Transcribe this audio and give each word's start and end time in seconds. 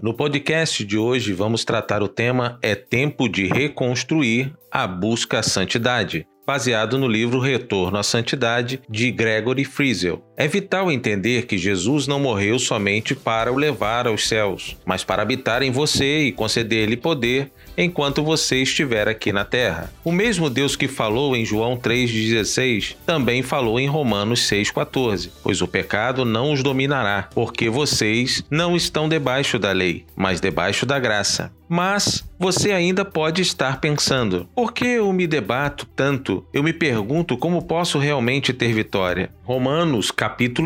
No 0.00 0.14
podcast 0.14 0.84
de 0.84 0.96
hoje 0.96 1.32
vamos 1.32 1.64
tratar 1.64 2.04
o 2.04 2.08
tema 2.08 2.56
É 2.62 2.76
Tempo 2.76 3.28
de 3.28 3.48
Reconstruir 3.48 4.54
a 4.70 4.86
Busca 4.86 5.40
à 5.40 5.42
Santidade 5.42 6.24
baseado 6.46 6.96
no 6.96 7.08
livro 7.08 7.40
Retorno 7.40 7.98
à 7.98 8.04
Santidade 8.04 8.80
de 8.88 9.10
Gregory 9.10 9.64
Friesel. 9.64 10.27
É 10.40 10.46
vital 10.46 10.92
entender 10.92 11.46
que 11.46 11.58
Jesus 11.58 12.06
não 12.06 12.20
morreu 12.20 12.60
somente 12.60 13.12
para 13.12 13.52
o 13.52 13.56
levar 13.56 14.06
aos 14.06 14.28
céus, 14.28 14.76
mas 14.86 15.02
para 15.02 15.20
habitar 15.20 15.64
em 15.64 15.72
você 15.72 16.26
e 16.26 16.32
conceder-lhe 16.32 16.96
poder 16.96 17.50
enquanto 17.76 18.22
você 18.22 18.62
estiver 18.62 19.08
aqui 19.08 19.32
na 19.32 19.44
terra. 19.44 19.92
O 20.04 20.12
mesmo 20.12 20.48
Deus 20.48 20.76
que 20.76 20.86
falou 20.86 21.34
em 21.34 21.44
João 21.44 21.76
3,16 21.76 22.94
também 23.04 23.42
falou 23.42 23.80
em 23.80 23.88
Romanos 23.88 24.48
6,14: 24.48 25.30
Pois 25.42 25.60
o 25.60 25.66
pecado 25.66 26.24
não 26.24 26.52
os 26.52 26.62
dominará, 26.62 27.28
porque 27.34 27.68
vocês 27.68 28.44
não 28.48 28.76
estão 28.76 29.08
debaixo 29.08 29.58
da 29.58 29.72
lei, 29.72 30.04
mas 30.14 30.40
debaixo 30.40 30.86
da 30.86 31.00
graça. 31.00 31.52
Mas 31.68 32.24
você 32.38 32.72
ainda 32.72 33.04
pode 33.04 33.42
estar 33.42 33.78
pensando: 33.78 34.48
por 34.54 34.72
que 34.72 34.86
eu 34.86 35.12
me 35.12 35.26
debato 35.26 35.86
tanto? 35.94 36.46
Eu 36.52 36.62
me 36.62 36.72
pergunto 36.72 37.36
como 37.36 37.66
posso 37.66 37.98
realmente 37.98 38.52
ter 38.52 38.72
vitória. 38.72 39.30
Romanos, 39.44 40.10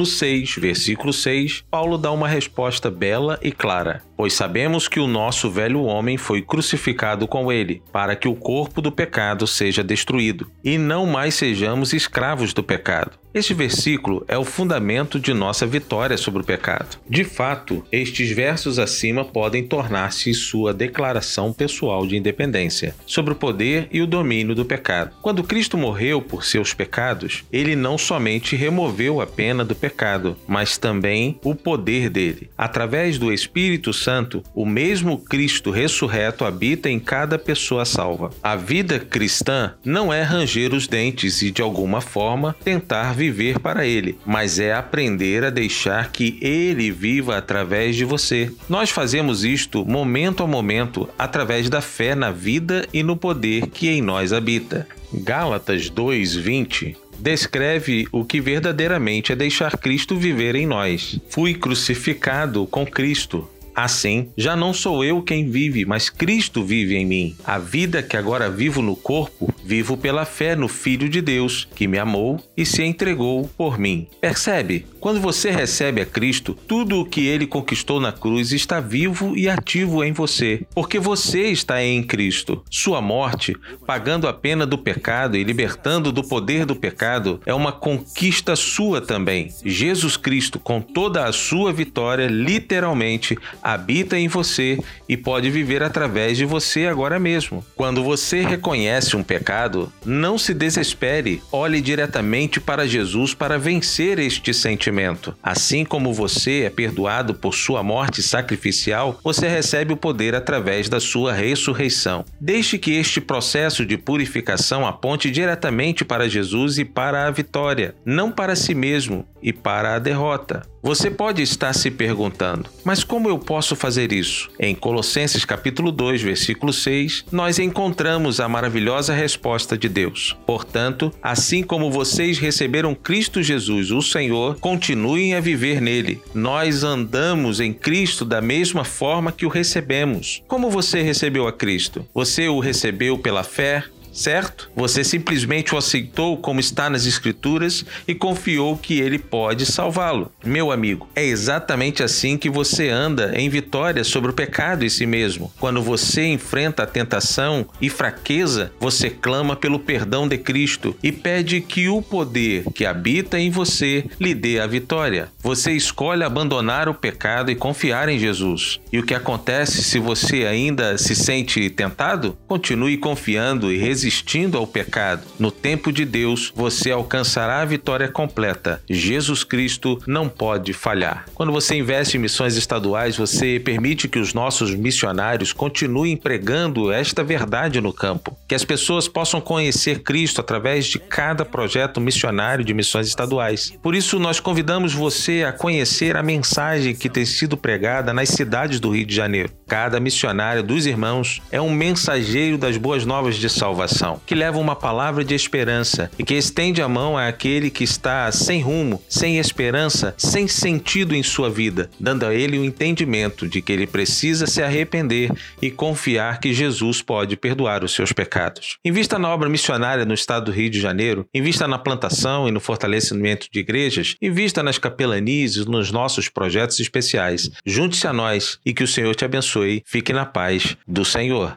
6, 0.07 0.57
versículo 0.57 1.13
6, 1.13 1.65
Paulo 1.71 1.97
dá 1.97 2.11
uma 2.11 2.29
resposta 2.29 2.91
bela 2.91 3.39
e 3.43 3.53
clara: 3.53 4.03
Pois 4.17 4.35
sabemos 4.35 4.87
que 4.89 5.01
o 5.01 5.07
nosso 5.07 5.51
velho 5.51 5.83
homem 5.83 6.17
foi 6.17 6.43
crucificado 6.43 7.27
com 7.27 7.51
ele, 7.51 7.83
para 7.93 8.15
que 8.15 8.29
o 8.29 8.35
corpo 8.35 8.81
do 8.81 8.93
pecado 8.93 9.47
seja 9.47 9.83
destruído, 9.83 10.51
e 10.65 10.79
não 10.79 11.07
mais 11.07 11.35
sejamos 11.35 11.93
escravos 11.93 12.53
do 12.53 12.63
pecado. 12.63 13.23
Este 13.35 13.55
versículo 13.55 14.23
é 14.29 14.37
o 14.37 14.45
fundamento 14.45 15.19
de 15.19 15.33
nossa 15.33 15.67
vitória 15.67 16.19
sobre 16.19 16.43
o 16.43 16.45
pecado. 16.45 16.99
De 17.09 17.25
fato, 17.25 17.83
estes 17.91 18.31
versos 18.31 18.79
acima 18.79 19.25
podem 19.25 19.67
tornar-se 19.67 20.35
sua 20.35 20.75
declaração 20.75 21.51
pessoal 21.51 22.07
de 22.07 22.15
independência 22.15 22.95
sobre 23.07 23.33
o 23.33 23.37
poder 23.37 23.89
e 23.91 24.03
o 24.03 24.07
domínio 24.07 24.55
do 24.55 24.67
pecado. 24.67 25.17
Quando 25.23 25.43
Cristo 25.43 25.79
morreu 25.79 26.21
por 26.21 26.45
seus 26.45 26.75
pecados, 26.75 27.43
ele 27.51 27.75
não 27.75 27.97
somente 27.97 28.55
removeu 28.55 29.19
a 29.19 29.27
pena 29.53 29.65
do 29.67 29.75
pecado, 29.75 30.35
mas 30.49 30.79
também 30.79 31.39
o 31.45 31.55
poder 31.55 32.09
dele. 32.09 32.49
Através 32.57 33.19
do 33.19 33.31
Espírito 33.31 33.93
Santo, 33.93 34.43
o 34.55 34.65
mesmo 34.65 35.19
Cristo 35.19 35.71
ressurreto 35.71 36.47
habita 36.47 36.89
em 36.89 36.99
cada 36.99 37.39
pessoa 37.39 37.85
salva. 37.85 38.31
A 38.43 38.57
vida 38.57 38.99
cristã 38.99 39.75
não 39.85 40.11
é 40.11 40.23
ranger 40.23 40.73
os 40.73 40.87
dentes 40.87 41.43
e, 41.43 41.51
de 41.51 41.61
alguma 41.61 42.01
forma, 42.01 42.57
tentar 42.65 43.13
viver 43.13 43.59
para 43.59 43.87
Ele, 43.87 44.19
mas 44.25 44.59
é 44.59 44.73
aprender 44.73 45.45
a 45.45 45.51
deixar 45.51 46.11
que 46.11 46.39
Ele 46.41 46.91
viva 46.91 47.37
através 47.37 47.95
de 47.95 48.07
você. 48.07 48.51
Nós 48.71 48.89
fazemos 48.89 49.45
isto 49.45 49.85
momento 49.85 50.43
a 50.43 50.47
momento 50.47 51.07
através 51.19 51.69
da 51.69 51.83
fé 51.83 52.15
na 52.15 52.31
vida 52.31 52.89
e 52.91 53.03
no 53.03 53.19
poder 53.19 53.67
que 53.67 53.91
em 53.91 54.01
nós 54.01 54.33
habita. 54.33 54.89
Gálatas 55.13 55.91
2:20 55.91 57.02
descreve 57.19 58.07
o 58.13 58.25
que 58.25 58.41
verdadeiramente 58.41 59.33
é 59.33 59.37
deixar 59.37 59.77
Cristo 59.79 60.17
viver 60.17 60.55
em 60.55 60.67
nós. 60.67 61.21
Fui 61.29 61.55
crucificado 61.55 62.67
com 62.67 62.87
Cristo. 62.87 63.49
Assim, 63.75 64.29
já 64.37 64.55
não 64.55 64.75
sou 64.75 65.03
eu 65.03 65.23
quem 65.23 65.49
vive, 65.49 65.85
mas 65.87 66.11
Cristo 66.11 66.63
vive 66.63 66.95
em 66.95 67.07
mim. 67.07 67.37
A 67.45 67.59
vida 67.59 68.03
que 68.03 68.17
agora 68.17 68.51
vivo 68.51 68.83
no 68.83 68.95
corpo, 68.95 69.53
vivo 69.65 69.97
pela 69.97 70.27
fé 70.27 70.55
no 70.55 70.69
Filho 70.69 71.09
de 71.09 71.23
Deus, 71.23 71.67
que 71.75 71.89
me 71.89 71.99
amou 71.99 72.39
e 72.55 72.67
se 72.67 72.83
entregou 72.83 73.51
por 73.57 73.79
mim. 73.79 74.07
Percebe? 74.21 74.85
Quando 75.03 75.21
você 75.21 75.51
recebe 75.51 76.01
a 76.01 76.07
Cristo, 76.07 76.55
tudo 76.55 77.01
o 77.01 77.05
que 77.05 77.27
ele 77.27 77.45
conquistou 77.45 77.99
na 77.99 78.13
cruz 78.13 78.53
está 78.53 78.79
vivo 78.79 79.37
e 79.37 79.49
ativo 79.49 80.05
em 80.05 80.13
você, 80.13 80.65
porque 80.73 81.01
você 81.01 81.49
está 81.49 81.83
em 81.83 82.05
Cristo. 82.05 82.63
Sua 82.71 83.01
morte, 83.01 83.57
pagando 83.85 84.29
a 84.29 84.33
pena 84.33 84.65
do 84.65 84.79
pecado 84.79 85.37
e 85.37 85.43
libertando 85.43 86.13
do 86.13 86.23
poder 86.23 86.65
do 86.65 86.77
pecado, 86.77 87.41
é 87.45 87.53
uma 87.53 87.73
conquista 87.73 88.55
sua 88.55 89.01
também. 89.01 89.53
Jesus 89.65 90.17
Cristo, 90.17 90.61
com 90.61 90.81
toda 90.81 91.25
a 91.25 91.33
sua 91.33 91.73
vitória, 91.73 92.29
literalmente 92.29 93.37
habita 93.61 94.17
em 94.17 94.29
você 94.29 94.79
e 95.09 95.17
pode 95.17 95.51
viver 95.51 95.83
através 95.83 96.39
de 96.39 96.45
você 96.45 96.87
agora 96.87 97.19
mesmo. 97.19 97.65
Quando 97.75 98.05
você 98.05 98.43
reconhece 98.43 99.17
um 99.17 99.23
pecado, 99.25 99.93
não 100.07 100.39
se 100.39 100.55
desespere, 100.55 101.43
olhe 101.51 101.81
diretamente 101.81 102.61
para 102.61 102.87
Jesus 102.87 103.35
para 103.35 103.59
vencer 103.59 104.21
este 104.21 104.55
sentimento 104.55 104.92
sentimento. 104.93 105.35
Assim 105.43 105.85
como 105.85 106.13
você 106.13 106.63
é 106.63 106.71
perdoado 106.71 107.35
por 107.35 107.55
sua 107.55 107.83
morte 107.83 108.23
sacrificial, 108.23 109.19
você 109.25 109.49
recebe 109.49 109.93
o 109.93 109.97
poder 109.97 110.35
através 110.35 110.89
da 110.89 111.01
sua 111.01 111.33
ressurreição. 111.33 112.25
Deixe 112.41 112.79
que 112.79 112.93
este 112.93 113.21
processo 113.21 113.87
de 113.87 113.97
purificação 113.97 114.87
aponte 114.87 115.31
diretamente 115.31 116.05
para 116.05 116.29
Jesus 116.29 116.79
e 116.79 116.85
para 116.85 117.27
a 117.27 117.31
vitória, 117.31 117.95
não 118.05 118.31
para 118.31 118.55
si 118.55 118.75
mesmo 118.75 119.27
e 119.43 119.53
para 119.53 119.95
a 119.95 119.99
derrota. 119.99 120.63
Você 120.83 121.11
pode 121.11 121.43
estar 121.43 121.73
se 121.73 121.91
perguntando: 121.91 122.69
"Mas 122.85 123.05
como 123.05 123.29
eu 123.29 123.39
posso 123.39 123.77
fazer 123.77 124.13
isso?" 124.13 124.51
Em 124.59 124.75
Colossenses 124.75 125.45
capítulo 125.45 125.93
2, 125.93 126.23
versículo 126.23 126.73
6, 126.73 127.25
nós 127.31 127.59
encontramos 127.59 128.41
a 128.41 128.49
maravilhosa 128.49 129.15
resposta 129.15 129.79
de 129.79 129.89
Deus. 129.89 130.37
Portanto, 130.45 131.13
assim 131.23 131.63
como 131.63 131.91
vocês 131.91 132.39
receberam 132.39 132.95
Cristo 132.95 133.43
Jesus, 133.43 133.93
o 133.93 134.03
Senhor, 134.03 134.59
continuem 134.83 135.33
a 135.35 135.41
viver 135.41 135.81
nele. 135.81 136.21
Nós 136.35 136.83
andamos 136.83 137.61
em 137.61 137.73
Cristo 137.73 138.25
da 138.25 138.41
mesma 138.41 138.83
forma 138.83 139.31
que 139.31 139.47
o 139.47 139.49
recebemos. 139.49 140.43
Como 140.49 140.69
você 140.69 141.03
recebeu 141.03 141.47
a 141.47 141.53
Cristo? 141.53 142.05
Você 142.13 142.49
o 142.49 142.59
recebeu 142.59 143.17
pela 143.17 143.45
fé, 143.45 143.85
certo? 144.13 144.71
Você 144.77 145.03
simplesmente 145.03 145.75
o 145.75 145.79
aceitou 145.79 146.37
como 146.37 146.61
está 146.61 146.91
nas 146.91 147.07
Escrituras 147.07 147.85
e 148.07 148.15
confiou 148.15 148.77
que 148.77 149.01
ele 149.01 149.19
pode 149.19 149.65
salvá-lo. 149.65 150.31
Meu 150.45 150.71
amigo, 150.71 151.09
é 151.17 151.25
exatamente 151.25 152.03
assim 152.03 152.37
que 152.37 152.51
você 152.51 152.89
anda 152.89 153.33
em 153.35 153.49
vitória 153.49 154.05
sobre 154.05 154.31
o 154.31 154.35
pecado 154.35 154.85
em 154.85 154.89
si 154.89 155.07
mesmo. 155.07 155.53
Quando 155.59 155.83
você 155.83 156.27
enfrenta 156.27 156.83
a 156.83 156.87
tentação 156.87 157.67
e 157.81 157.89
fraqueza, 157.89 158.73
você 158.79 159.09
clama 159.09 159.57
pelo 159.57 159.79
perdão 159.79 160.29
de 160.29 160.37
Cristo 160.37 160.95
e 161.03 161.11
pede 161.11 161.61
que 161.61 161.89
o 161.89 162.03
poder 162.03 162.65
que 162.75 162.85
habita 162.85 163.39
em 163.39 163.51
você 163.51 164.05
lhe 164.21 164.35
dê 164.35 164.61
a 164.61 164.67
vitória. 164.67 165.29
Você 165.43 165.73
escolhe 165.73 166.23
abandonar 166.23 166.89
o 166.89 166.95
pecado 166.95 167.51
e 167.51 167.57
confiar 167.57 168.09
em 168.09 168.19
Jesus. 168.19 168.81
E 168.93 168.99
o 168.99 169.03
que 169.03 169.15
acontece 169.15 169.83
se 169.83 169.99
você 169.99 170.45
ainda 170.45 170.99
se 170.99 171.15
sente 171.15 171.71
tentado? 171.71 172.37
Continue 172.47 172.97
confiando 172.97 173.73
e 173.73 173.79
resistindo 173.79 174.02
resistindo 174.03 174.59
ao 174.59 174.67
pecado, 174.67 175.23
no 175.39 175.53
tempo 175.53 175.93
de 175.93 176.05
Deus 176.05 176.53
você 176.57 176.91
alcançará 176.91 177.61
a 177.61 177.65
vitória 177.65 178.09
completa. 178.09 178.83
Jesus 178.91 179.45
Cristo 179.45 180.03
não 180.09 180.29
pode 180.29 180.73
falhar. 180.73 181.27
Quando 181.35 181.53
você 181.53 181.77
investe 181.77 182.17
em 182.17 182.21
missões 182.21 182.57
estaduais, 182.57 183.17
você 183.17 183.61
permite 183.65 184.09
que 184.09 184.19
os 184.19 184.35
nossos 184.35 184.75
missionários 184.75 185.53
continuem 185.53 186.17
pregando 186.17 186.91
esta 186.91 187.23
verdade 187.23 187.81
no 187.81 187.93
campo, 187.93 188.37
que 188.53 188.57
as 188.57 188.67
pessoas 188.67 189.09
possam 189.09 189.41
conhecer 189.41 190.01
Cristo 190.01 190.43
através 190.43 190.85
de 190.85 190.99
cada 190.99 191.43
projeto 191.43 191.99
missionário 192.03 192.63
de 192.63 192.75
missões 192.75 193.09
estaduais. 193.09 193.73
Por 193.83 193.95
isso, 193.95 194.19
nós 194.19 194.41
convidamos 194.41 194.93
você 194.93 195.43
a 195.43 195.53
conhecer 195.55 196.19
a 196.19 196.23
mensagem 196.23 196.95
que 196.95 197.09
tem 197.09 197.25
sido 197.25 197.57
pregada 197.57 198.13
nas 198.13 198.29
cidades 198.29 198.79
do 198.79 198.91
Rio 198.91 199.07
de 199.07 199.15
Janeiro. 199.15 199.51
Cada 199.67 199.99
missionário 199.99 200.63
dos 200.63 200.85
irmãos 200.85 201.41
é 201.51 201.59
um 201.63 201.71
mensageiro 201.71 202.59
das 202.59 202.77
boas 202.77 203.07
novas 203.07 203.37
de 203.37 203.49
salvação 203.49 204.21
que 204.27 204.35
leva 204.35 204.59
uma 204.59 204.77
palavra 204.77 205.25
de 205.25 205.35
esperança 205.35 206.11
e 206.19 206.23
que 206.23 206.35
estende 206.35 206.83
a 206.83 206.89
mão 206.89 207.17
àquele 207.17 207.71
que 207.71 207.85
está 207.85 208.31
sem 208.31 208.61
rumo, 208.61 209.03
sem 209.09 209.39
esperança, 209.39 210.15
sem 210.19 210.47
sentido 210.47 211.17
em 211.17 211.23
sua 211.23 211.49
vida, 211.49 211.89
dando 211.99 212.27
a 212.27 212.35
ele 212.35 212.59
o 212.59 212.65
entendimento 212.67 213.49
de 213.49 213.63
que 213.63 213.73
ele 213.73 213.87
precisa 213.87 214.47
se 214.47 214.63
arrepender 214.63 215.33
e 215.63 215.71
confiar 215.71 216.39
que 216.39 216.53
Jesus 216.53 217.01
pode 217.01 217.35
perdoar 217.35 217.83
os 217.83 217.95
seus 217.95 218.13
pecados. 218.13 218.42
Invista 218.85 219.19
na 219.19 219.29
obra 219.29 219.49
missionária 219.49 220.05
no 220.05 220.15
estado 220.15 220.47
do 220.47 220.53
Rio 220.53 220.71
de 220.71 220.81
Janeiro, 220.81 221.27
invista 221.35 221.69
na 221.69 221.79
plantação 221.79 222.49
e 222.49 222.51
no 222.51 222.61
fortalecimento 222.61 223.49
de 223.51 223.61
igrejas, 223.61 224.17
invista 224.21 224.63
nas 224.63 224.79
capelanias 224.79 225.57
e 225.57 225.65
nos 225.69 225.91
nossos 225.91 226.29
projetos 226.29 226.79
especiais. 226.81 227.51
Junte-se 227.65 228.07
a 228.07 228.13
nós 228.13 228.59
e 228.65 228.73
que 228.73 228.85
o 228.85 228.89
Senhor 228.89 229.15
te 229.15 229.25
abençoe. 229.25 229.83
Fique 229.87 230.13
na 230.13 230.27
paz 230.27 230.77
do 230.87 231.05
Senhor. 231.05 231.57